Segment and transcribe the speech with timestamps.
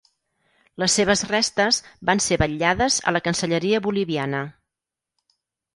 [0.83, 1.79] Les seves restes
[2.11, 4.43] van ser vetllades a la cancelleria boliviana.